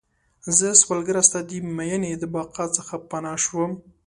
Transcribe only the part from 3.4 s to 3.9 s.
شوم